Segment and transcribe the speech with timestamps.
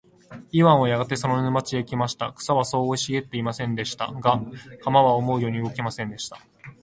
[0.51, 2.33] イワンはやがてその沼地へ来ました。
[2.33, 4.07] 草はそう茂ってはいませんでした。
[4.11, 4.41] が、
[4.83, 6.39] 鎌は思うように動きませんでした。